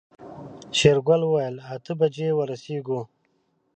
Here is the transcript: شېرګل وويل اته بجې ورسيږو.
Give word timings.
شېرګل 0.77 1.21
وويل 1.25 1.55
اته 1.73 1.93
بجې 1.99 2.29
ورسيږو. 2.35 3.01